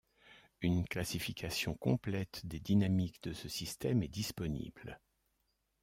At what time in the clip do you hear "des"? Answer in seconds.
2.47-2.59